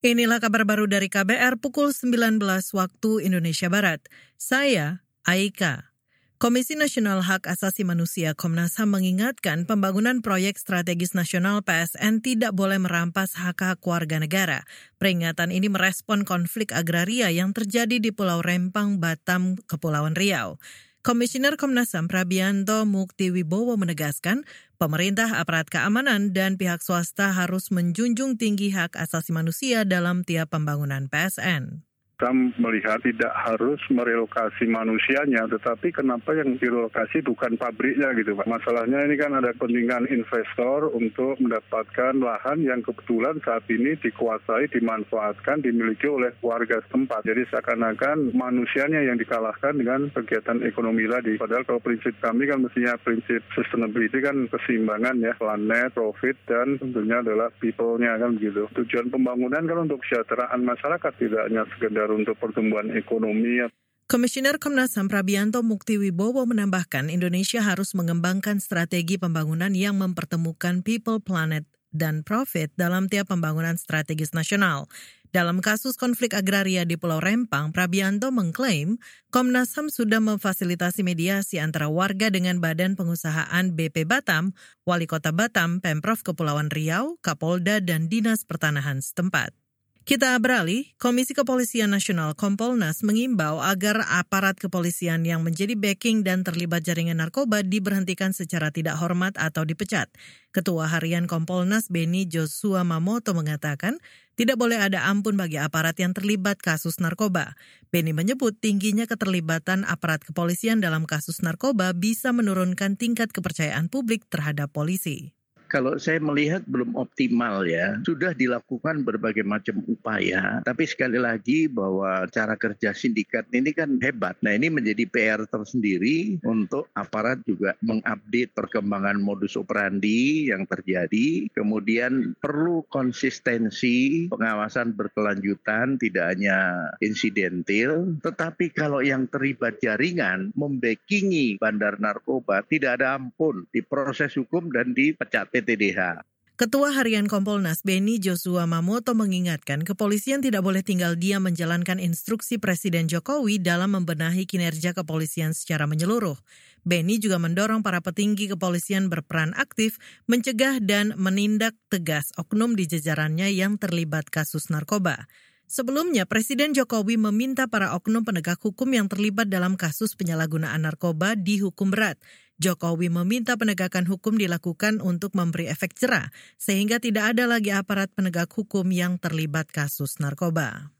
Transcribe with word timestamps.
Inilah 0.00 0.40
kabar 0.40 0.64
baru 0.64 0.88
dari 0.88 1.12
KBR 1.12 1.60
pukul 1.60 1.92
19 1.92 2.40
waktu 2.72 3.10
Indonesia 3.20 3.68
Barat. 3.68 4.00
Saya 4.40 5.04
Aika. 5.28 5.92
Komisi 6.40 6.72
Nasional 6.72 7.20
Hak 7.20 7.44
Asasi 7.44 7.84
Manusia 7.84 8.32
Komnas 8.32 8.80
HAM 8.80 8.96
mengingatkan 8.96 9.68
pembangunan 9.68 10.24
proyek 10.24 10.56
strategis 10.56 11.12
nasional 11.12 11.60
PSN 11.60 12.24
tidak 12.24 12.56
boleh 12.56 12.80
merampas 12.80 13.36
hak-hak 13.36 13.84
warga 13.84 14.16
negara. 14.16 14.64
Peringatan 14.96 15.52
ini 15.52 15.68
merespon 15.68 16.24
konflik 16.24 16.72
agraria 16.72 17.28
yang 17.28 17.52
terjadi 17.52 18.00
di 18.00 18.08
Pulau 18.08 18.40
Rempang, 18.40 19.04
Batam, 19.04 19.60
Kepulauan 19.68 20.16
Riau. 20.16 20.56
Komisioner 21.00 21.56
Komnas 21.56 21.96
HAM 21.96 22.12
Prabianto 22.12 22.84
Mukti 22.84 23.32
Wibowo 23.32 23.80
menegaskan, 23.80 24.44
pemerintah, 24.76 25.40
aparat 25.40 25.72
keamanan, 25.72 26.36
dan 26.36 26.60
pihak 26.60 26.84
swasta 26.84 27.32
harus 27.32 27.72
menjunjung 27.72 28.36
tinggi 28.36 28.68
hak 28.68 29.00
asasi 29.00 29.32
manusia 29.32 29.88
dalam 29.88 30.28
tiap 30.28 30.52
pembangunan 30.52 31.08
PSN 31.08 31.89
kita 32.20 32.36
melihat 32.60 33.00
tidak 33.00 33.32
harus 33.32 33.80
merelokasi 33.88 34.68
manusianya, 34.68 35.48
tetapi 35.48 35.88
kenapa 35.88 36.36
yang 36.36 36.52
direlokasi 36.60 37.24
bukan 37.24 37.56
pabriknya 37.56 38.12
gitu 38.12 38.36
Pak. 38.36 38.44
Masalahnya 38.44 39.08
ini 39.08 39.16
kan 39.16 39.32
ada 39.32 39.56
kepentingan 39.56 40.04
investor 40.12 40.92
untuk 40.92 41.40
mendapatkan 41.40 42.20
lahan 42.20 42.60
yang 42.60 42.84
kebetulan 42.84 43.40
saat 43.40 43.64
ini 43.72 43.96
dikuasai, 43.96 44.68
dimanfaatkan, 44.68 45.64
dimiliki 45.64 46.12
oleh 46.12 46.36
warga 46.44 46.84
setempat. 46.84 47.24
Jadi 47.24 47.48
seakan-akan 47.48 48.36
manusianya 48.36 49.00
yang 49.00 49.16
dikalahkan 49.16 49.80
dengan 49.80 50.12
kegiatan 50.12 50.60
ekonomi 50.68 51.08
tadi. 51.08 51.40
Padahal 51.40 51.64
kalau 51.64 51.80
prinsip 51.80 52.12
kami 52.20 52.52
kan 52.52 52.60
mestinya 52.60 53.00
prinsip 53.00 53.40
sustainability 53.56 54.20
kan 54.20 54.44
keseimbangan 54.52 55.24
ya, 55.24 55.32
planet, 55.40 55.96
profit, 55.96 56.36
dan 56.44 56.76
tentunya 56.76 57.24
adalah 57.24 57.48
people-nya 57.64 58.20
kan 58.20 58.36
begitu. 58.36 58.68
Tujuan 58.76 59.08
pembangunan 59.08 59.64
kan 59.64 59.88
untuk 59.88 60.04
kesejahteraan 60.04 60.60
masyarakat, 60.68 61.12
tidak 61.16 61.48
hanya 61.48 61.64
sekedar 61.72 62.09
untuk 62.12 62.36
pertumbuhan 62.36 62.90
ekonomi. 62.92 63.64
Komisioner 64.10 64.58
Komnas 64.58 64.98
HAM 64.98 65.06
Prabianto 65.06 65.62
Mukti 65.62 65.94
Wibowo 65.94 66.42
menambahkan 66.42 67.14
Indonesia 67.14 67.62
harus 67.62 67.94
mengembangkan 67.94 68.58
strategi 68.58 69.22
pembangunan 69.22 69.70
yang 69.70 70.02
mempertemukan 70.02 70.82
people, 70.82 71.22
planet, 71.22 71.62
dan 71.94 72.26
profit 72.26 72.74
dalam 72.74 73.06
tiap 73.06 73.30
pembangunan 73.30 73.78
strategis 73.78 74.34
nasional. 74.34 74.90
Dalam 75.30 75.62
kasus 75.62 75.94
konflik 75.94 76.34
agraria 76.34 76.82
di 76.82 76.98
Pulau 76.98 77.22
Rempang, 77.22 77.70
Prabianto 77.70 78.34
mengklaim 78.34 78.98
Komnas 79.30 79.70
HAM 79.78 79.86
sudah 79.86 80.18
memfasilitasi 80.18 81.06
mediasi 81.06 81.62
antara 81.62 81.86
warga 81.86 82.34
dengan 82.34 82.58
Badan 82.58 82.98
Pengusahaan 82.98 83.70
BP 83.70 84.10
Batam, 84.10 84.58
Wali 84.82 85.06
Kota 85.06 85.30
Batam, 85.30 85.78
Pemprov 85.78 86.26
Kepulauan 86.26 86.66
Riau, 86.66 87.14
Kapolda, 87.22 87.78
dan 87.78 88.10
Dinas 88.10 88.42
Pertanahan 88.42 88.98
setempat. 88.98 89.54
Kita 90.00 90.32
beralih, 90.40 90.88
Komisi 90.96 91.36
Kepolisian 91.36 91.92
Nasional 91.92 92.32
Kompolnas 92.32 93.04
mengimbau 93.04 93.60
agar 93.60 94.00
aparat 94.08 94.56
kepolisian 94.56 95.28
yang 95.28 95.44
menjadi 95.44 95.76
backing 95.76 96.24
dan 96.24 96.40
terlibat 96.40 96.88
jaringan 96.88 97.20
narkoba 97.20 97.60
diberhentikan 97.60 98.32
secara 98.32 98.72
tidak 98.72 98.96
hormat 98.96 99.36
atau 99.36 99.60
dipecat. 99.68 100.08
Ketua 100.56 100.88
Harian 100.88 101.28
Kompolnas 101.28 101.92
Beni 101.92 102.24
Joshua 102.24 102.80
Mamoto 102.80 103.36
mengatakan, 103.36 104.00
tidak 104.40 104.56
boleh 104.56 104.80
ada 104.80 105.04
ampun 105.04 105.36
bagi 105.36 105.60
aparat 105.60 106.00
yang 106.00 106.16
terlibat 106.16 106.64
kasus 106.64 106.96
narkoba. 106.96 107.52
Beni 107.92 108.16
menyebut 108.16 108.56
tingginya 108.56 109.04
keterlibatan 109.04 109.84
aparat 109.84 110.24
kepolisian 110.24 110.80
dalam 110.80 111.04
kasus 111.04 111.44
narkoba 111.44 111.92
bisa 111.92 112.32
menurunkan 112.32 112.96
tingkat 112.96 113.36
kepercayaan 113.36 113.92
publik 113.92 114.24
terhadap 114.32 114.72
polisi 114.72 115.36
kalau 115.70 115.94
saya 116.02 116.18
melihat 116.18 116.66
belum 116.66 116.98
optimal 116.98 117.62
ya. 117.62 118.02
Sudah 118.02 118.34
dilakukan 118.34 119.06
berbagai 119.06 119.46
macam 119.46 119.78
upaya, 119.86 120.58
tapi 120.66 120.84
sekali 120.90 121.22
lagi 121.22 121.70
bahwa 121.70 122.26
cara 122.34 122.58
kerja 122.58 122.90
sindikat 122.90 123.46
ini 123.54 123.70
kan 123.70 124.02
hebat. 124.02 124.34
Nah 124.42 124.58
ini 124.58 124.66
menjadi 124.66 125.06
PR 125.06 125.46
tersendiri 125.46 126.42
untuk 126.42 126.90
aparat 126.98 127.38
juga 127.46 127.78
mengupdate 127.86 128.50
perkembangan 128.50 129.22
modus 129.22 129.54
operandi 129.54 130.50
yang 130.50 130.66
terjadi. 130.66 131.46
Kemudian 131.54 132.34
perlu 132.42 132.82
konsistensi 132.90 134.26
pengawasan 134.26 134.98
berkelanjutan, 134.98 136.02
tidak 136.02 136.34
hanya 136.34 136.90
insidentil, 136.98 138.18
tetapi 138.18 138.74
kalau 138.74 138.98
yang 138.98 139.30
terlibat 139.30 139.78
jaringan 139.78 140.50
membekingi 140.58 141.62
bandar 141.62 142.00
narkoba 142.02 142.66
tidak 142.66 142.98
ada 142.98 143.20
ampun 143.20 143.68
di 143.70 143.84
proses 143.84 144.34
hukum 144.34 144.72
dan 144.74 144.96
dipecat 144.96 145.46
PTDH. 145.60 146.24
Ketua 146.60 146.92
Harian 146.92 147.24
Kompolnas 147.24 147.80
Beni 147.80 148.20
Joshua 148.20 148.68
Mamoto 148.68 149.16
mengingatkan 149.16 149.80
kepolisian 149.80 150.44
tidak 150.44 150.60
boleh 150.60 150.84
tinggal 150.84 151.16
diam 151.16 151.48
menjalankan 151.48 151.96
instruksi 151.96 152.60
Presiden 152.60 153.08
Jokowi 153.08 153.56
dalam 153.56 153.96
membenahi 153.96 154.44
kinerja 154.44 154.92
kepolisian 154.92 155.56
secara 155.56 155.88
menyeluruh. 155.88 156.36
Beni 156.84 157.16
juga 157.16 157.40
mendorong 157.40 157.80
para 157.80 158.04
petinggi 158.04 158.52
kepolisian 158.52 159.08
berperan 159.08 159.56
aktif 159.56 159.96
mencegah 160.28 160.84
dan 160.84 161.16
menindak 161.16 161.80
tegas 161.88 162.28
oknum 162.36 162.76
di 162.76 162.84
jajarannya 162.84 163.48
yang 163.56 163.80
terlibat 163.80 164.28
kasus 164.28 164.68
narkoba. 164.68 165.28
Sebelumnya, 165.70 166.26
Presiden 166.26 166.74
Jokowi 166.74 167.14
meminta 167.14 167.70
para 167.70 167.94
oknum 167.94 168.26
penegak 168.26 168.58
hukum 168.58 168.90
yang 168.90 169.06
terlibat 169.06 169.46
dalam 169.46 169.78
kasus 169.78 170.18
penyalahgunaan 170.18 170.82
narkoba 170.82 171.38
dihukum 171.38 171.94
berat. 171.94 172.18
Jokowi 172.60 173.08
meminta 173.08 173.56
penegakan 173.56 174.04
hukum 174.04 174.36
dilakukan 174.36 175.00
untuk 175.00 175.32
memberi 175.32 175.72
efek 175.72 175.96
jerah, 175.96 176.28
sehingga 176.60 177.00
tidak 177.00 177.32
ada 177.32 177.48
lagi 177.48 177.72
aparat 177.72 178.12
penegak 178.12 178.52
hukum 178.52 178.84
yang 178.92 179.16
terlibat 179.16 179.72
kasus 179.72 180.20
narkoba. 180.20 180.92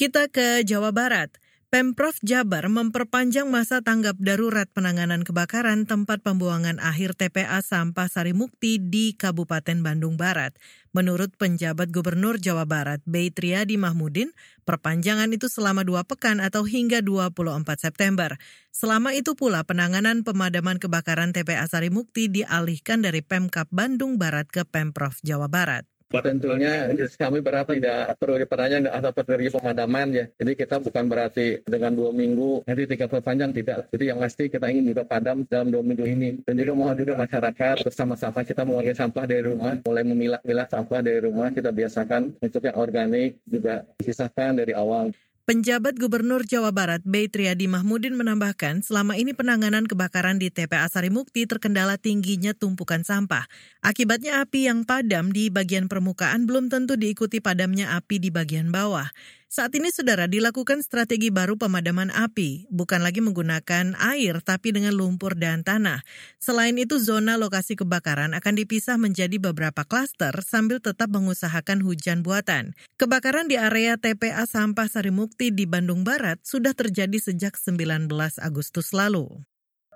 Kita 0.00 0.32
ke 0.32 0.64
Jawa 0.64 0.96
Barat. 0.96 1.43
Pemprov 1.74 2.14
Jabar 2.22 2.70
memperpanjang 2.70 3.50
masa 3.50 3.82
tanggap 3.82 4.14
darurat 4.22 4.70
penanganan 4.70 5.26
kebakaran 5.26 5.90
tempat 5.90 6.22
pembuangan 6.22 6.78
akhir 6.78 7.18
TPA 7.18 7.66
Sampah 7.66 8.06
Sarimukti 8.06 8.78
di 8.78 9.10
Kabupaten 9.18 9.82
Bandung 9.82 10.14
Barat. 10.14 10.54
Menurut 10.94 11.34
penjabat 11.34 11.90
Gubernur 11.90 12.38
Jawa 12.38 12.62
Barat, 12.62 13.02
Bey 13.02 13.34
Triadi 13.34 13.74
Mahmudin, 13.74 14.30
perpanjangan 14.62 15.26
itu 15.34 15.50
selama 15.50 15.82
dua 15.82 16.06
pekan 16.06 16.38
atau 16.38 16.62
hingga 16.62 17.02
24 17.02 17.66
September. 17.74 18.38
Selama 18.70 19.10
itu 19.10 19.34
pula 19.34 19.66
penanganan 19.66 20.22
pemadaman 20.22 20.78
kebakaran 20.78 21.34
TPA 21.34 21.66
Sarimukti 21.66 22.30
dialihkan 22.30 23.02
dari 23.02 23.18
Pemkap 23.18 23.66
Bandung 23.74 24.14
Barat 24.14 24.46
ke 24.46 24.62
Pemprov 24.62 25.18
Jawa 25.26 25.50
Barat. 25.50 25.82
Tentunya 26.10 26.88
kami 27.18 27.42
berarti 27.42 27.80
tidak 27.80 28.16
perlu 28.20 28.38
diperpanjang 28.38 28.86
atau 28.86 29.10
dari 29.24 29.50
pemadaman 29.50 30.06
ya. 30.14 30.24
Jadi 30.38 30.52
kita 30.54 30.78
bukan 30.78 31.04
berarti 31.10 31.64
dengan 31.66 31.92
dua 31.96 32.10
minggu 32.14 32.62
nanti 32.68 32.82
tiga 32.86 33.06
perpanjang 33.10 33.50
tidak. 33.50 33.90
Jadi 33.90 34.04
yang 34.12 34.18
pasti 34.22 34.46
kita 34.46 34.70
ingin 34.70 34.94
juga 34.94 35.02
padam 35.02 35.42
dalam 35.48 35.74
dua 35.74 35.82
minggu 35.82 36.04
ini. 36.06 36.30
Dan 36.46 36.54
juga 36.60 36.72
mohon 36.76 36.96
juga 36.96 37.18
masyarakat 37.18 37.82
bersama-sama 37.82 38.46
kita 38.46 38.62
mengurangi 38.62 38.94
sampah 38.94 39.24
dari 39.26 39.42
rumah, 39.42 39.74
mulai 39.82 40.04
memilah-milah 40.06 40.66
sampah 40.70 41.00
dari 41.02 41.18
rumah 41.24 41.50
kita 41.50 41.74
biasakan 41.74 42.38
untuk 42.38 42.62
yang 42.62 42.76
organik 42.78 43.42
juga 43.48 43.82
disisahkan 43.98 44.62
dari 44.62 44.72
awal. 44.76 45.10
Penjabat 45.44 46.00
Gubernur 46.00 46.48
Jawa 46.48 46.72
Barat 46.72 47.04
Bey 47.04 47.28
Triadi 47.28 47.68
Mahmudin 47.68 48.16
menambahkan, 48.16 48.80
selama 48.80 49.20
ini 49.20 49.36
penanganan 49.36 49.84
kebakaran 49.84 50.40
di 50.40 50.48
TPA 50.48 50.88
Sarimukti 50.88 51.44
terkendala 51.44 52.00
tingginya 52.00 52.56
tumpukan 52.56 53.04
sampah. 53.04 53.44
Akibatnya 53.84 54.40
api 54.40 54.72
yang 54.72 54.88
padam 54.88 55.36
di 55.36 55.52
bagian 55.52 55.84
permukaan 55.84 56.48
belum 56.48 56.72
tentu 56.72 56.96
diikuti 56.96 57.44
padamnya 57.44 57.92
api 57.92 58.24
di 58.24 58.32
bagian 58.32 58.72
bawah. 58.72 59.12
Saat 59.54 59.70
ini 59.78 59.94
saudara 59.94 60.26
dilakukan 60.26 60.82
strategi 60.82 61.30
baru 61.30 61.54
pemadaman 61.54 62.10
api, 62.10 62.66
bukan 62.74 63.06
lagi 63.06 63.22
menggunakan 63.22 63.94
air 64.02 64.42
tapi 64.42 64.74
dengan 64.74 64.90
lumpur 64.98 65.38
dan 65.38 65.62
tanah. 65.62 66.02
Selain 66.42 66.74
itu 66.74 66.98
zona 66.98 67.38
lokasi 67.38 67.78
kebakaran 67.78 68.34
akan 68.34 68.54
dipisah 68.58 68.98
menjadi 68.98 69.38
beberapa 69.38 69.86
klaster 69.86 70.34
sambil 70.42 70.82
tetap 70.82 71.06
mengusahakan 71.14 71.86
hujan 71.86 72.26
buatan. 72.26 72.74
Kebakaran 72.98 73.46
di 73.46 73.54
area 73.54 73.94
TPA 73.94 74.42
Sampah 74.42 74.90
Sarimukti 74.90 75.54
di 75.54 75.70
Bandung 75.70 76.02
Barat 76.02 76.42
sudah 76.42 76.74
terjadi 76.74 77.22
sejak 77.22 77.54
19 77.54 78.10
Agustus 78.42 78.90
lalu. 78.90 79.38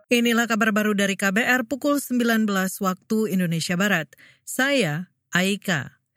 Inilah 0.07 0.47
kabar 0.47 0.71
baru 0.71 0.95
dari 0.95 1.19
KBR 1.19 1.67
pukul 1.67 1.99
19 1.99 2.47
waktu 2.79 3.19
Indonesia 3.35 3.75
Barat. 3.75 4.07
Saya 4.47 5.11
Aika. 5.35 5.98